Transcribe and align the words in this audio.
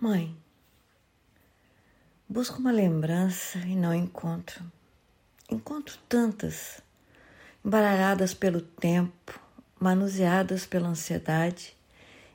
Mãe, 0.00 0.32
busco 2.28 2.60
uma 2.60 2.70
lembrança 2.70 3.58
e 3.58 3.74
não 3.74 3.92
encontro. 3.92 4.62
Encontro 5.50 5.98
tantas, 6.08 6.80
embaralhadas 7.64 8.32
pelo 8.32 8.60
tempo, 8.60 9.40
manuseadas 9.80 10.64
pela 10.64 10.86
ansiedade, 10.86 11.76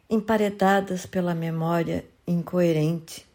emparedadas 0.10 1.05
pela 1.05 1.34
memória 1.34 2.04
incoerente. 2.27 3.26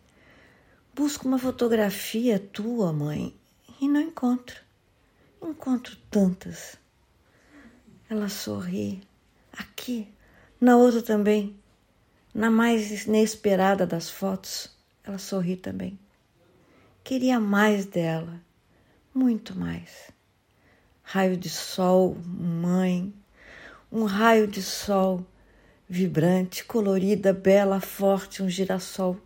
Busco 0.95 1.27
uma 1.27 1.39
fotografia 1.39 2.39
tua, 2.39 2.93
mãe, 2.93 3.35
e 3.81 3.89
não 3.89 4.03
encontro. 4.03 4.61
Encontro 5.43 5.97
tantas. 6.11 6.77
Ela 8.11 8.29
sorri. 8.29 9.01
Aqui, 9.51 10.07
na 10.61 10.77
outra 10.77 11.01
também 11.01 11.59
na 12.35 12.51
mais 12.51 13.07
inesperada 13.07 13.87
das 13.87 14.11
fotos, 14.11 14.71
ela 15.03 15.19
sorri 15.19 15.57
também. 15.57 15.99
Queria 17.03 17.41
mais 17.41 17.87
dela, 17.87 18.41
muito 19.15 19.59
mais. 19.59 20.11
Raio 21.03 21.37
de 21.37 21.49
sol, 21.49 22.15
mãe, 22.27 23.13
um 23.91 24.05
raio 24.05 24.47
de 24.47 24.63
sol 24.63 25.27
vibrante, 25.89 26.65
colorida, 26.65 27.33
bela, 27.33 27.81
forte, 27.81 28.43
um 28.43 28.49
girassol. 28.49 29.17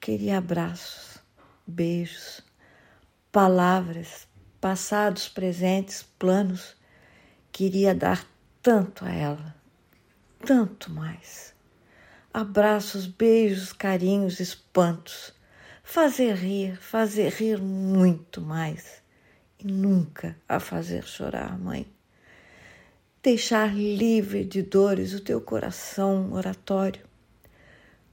Queria 0.00 0.38
abraços, 0.38 1.18
beijos, 1.66 2.40
palavras, 3.30 4.26
passados, 4.58 5.28
presentes, 5.28 6.02
planos. 6.18 6.74
Queria 7.52 7.94
dar 7.94 8.26
tanto 8.62 9.04
a 9.04 9.10
ela, 9.10 9.54
tanto 10.46 10.90
mais 10.90 11.57
abraços, 12.38 13.04
beijos, 13.04 13.72
carinhos, 13.72 14.38
espantos, 14.38 15.34
fazer 15.82 16.34
rir, 16.34 16.76
fazer 16.76 17.32
rir 17.32 17.60
muito 17.60 18.40
mais. 18.40 19.02
E 19.58 19.66
nunca 19.66 20.36
a 20.48 20.60
fazer 20.60 21.02
chorar, 21.02 21.58
mãe. 21.58 21.84
Deixar 23.20 23.74
livre 23.74 24.44
de 24.44 24.62
dores 24.62 25.12
o 25.14 25.20
teu 25.20 25.40
coração 25.40 26.32
oratório, 26.32 27.02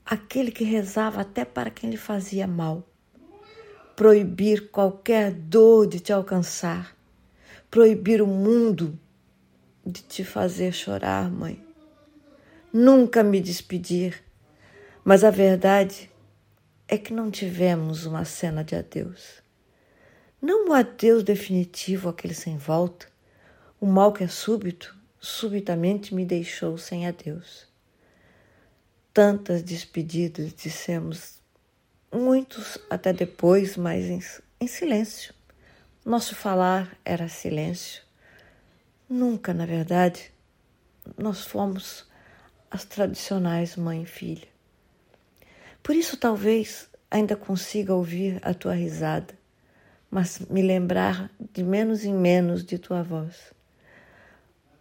aquele 0.04 0.50
que 0.50 0.64
rezava 0.64 1.22
até 1.22 1.46
para 1.46 1.70
quem 1.70 1.92
lhe 1.92 1.98
fazia 1.98 2.48
mal. 2.48 2.84
Proibir 3.96 4.72
qualquer 4.72 5.32
dor 5.32 5.86
de 5.86 6.00
te 6.00 6.12
alcançar, 6.12 6.98
proibir 7.70 8.24
o 8.24 8.28
mundo 8.28 9.00
de 9.86 10.02
te 10.02 10.24
fazer 10.24 10.74
chorar, 10.74 11.30
mãe 11.30 11.65
nunca 12.76 13.24
me 13.24 13.40
despedir, 13.40 14.22
mas 15.02 15.24
a 15.24 15.32
verdade 15.32 16.12
é 16.90 16.98
que 16.98 17.14
não 17.14 17.32
tivemos 17.32 18.06
uma 18.06 18.26
cena 18.26 18.66
de 18.66 18.76
adeus. 18.76 19.42
Não 20.42 20.68
o 20.68 20.74
adeus 20.74 21.24
definitivo, 21.24 22.10
aquele 22.10 22.34
sem 22.34 22.58
volta, 22.58 23.08
o 23.80 23.86
mal 23.86 24.12
que 24.12 24.26
é 24.26 24.28
súbito, 24.28 24.94
subitamente 25.22 26.14
me 26.14 26.26
deixou 26.26 26.78
sem 26.78 27.08
adeus. 27.08 27.66
Tantas 29.14 29.64
despedidas 29.64 30.54
dissemos, 30.54 31.42
muitos 32.12 32.78
até 32.90 33.14
depois, 33.14 33.78
mas 33.78 34.04
em, 34.04 34.20
em 34.60 34.68
silêncio. 34.68 35.34
Nosso 36.04 36.36
falar 36.36 36.98
era 37.06 37.30
silêncio. 37.30 38.04
Nunca, 39.08 39.54
na 39.54 39.66
verdade, 39.66 40.30
nós 41.18 41.46
fomos 41.46 42.14
as 42.76 42.84
tradicionais 42.84 43.78
mãe 43.78 44.04
e 44.04 44.06
filha. 44.06 44.48
Por 45.82 45.96
isso, 45.96 46.18
talvez 46.18 46.90
ainda 47.10 47.34
consiga 47.34 47.96
ouvir 47.96 48.38
a 48.42 48.54
tua 48.54 48.74
risada, 48.74 49.34
mas 50.12 50.40
me 50.40 50.62
lembrar 50.62 51.32
de 51.54 51.64
menos 51.64 52.04
em 52.04 52.14
menos 52.14 52.66
de 52.66 52.78
tua 52.78 53.02
voz. 53.02 53.54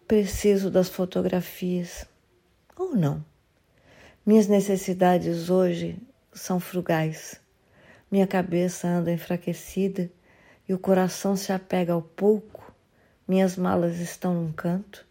Preciso 0.08 0.72
das 0.72 0.88
fotografias, 0.88 2.04
ou 2.76 2.96
não. 2.96 3.24
Minhas 4.26 4.48
necessidades 4.48 5.48
hoje 5.48 5.96
são 6.32 6.58
frugais. 6.58 7.40
Minha 8.10 8.26
cabeça 8.26 8.88
anda 8.88 9.12
enfraquecida 9.12 10.10
e 10.68 10.74
o 10.74 10.80
coração 10.80 11.36
se 11.36 11.52
apega 11.52 11.92
ao 11.92 12.02
pouco. 12.02 12.74
Minhas 13.28 13.56
malas 13.56 14.00
estão 14.00 14.34
num 14.34 14.50
canto. 14.50 15.06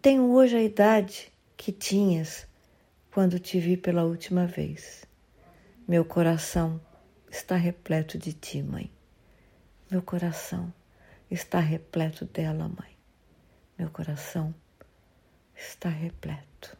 Tenho 0.00 0.32
hoje 0.32 0.56
a 0.56 0.62
idade 0.62 1.33
que 1.56 1.72
tinhas 1.72 2.46
quando 3.12 3.38
te 3.38 3.58
vi 3.60 3.76
pela 3.76 4.04
última 4.04 4.46
vez. 4.46 5.04
Meu 5.86 6.04
coração 6.04 6.80
está 7.30 7.56
repleto 7.56 8.18
de 8.18 8.32
ti, 8.32 8.62
mãe. 8.62 8.90
Meu 9.90 10.02
coração 10.02 10.72
está 11.30 11.60
repleto 11.60 12.24
dela, 12.24 12.68
mãe. 12.68 12.96
Meu 13.78 13.90
coração 13.90 14.54
está 15.54 15.88
repleto. 15.88 16.76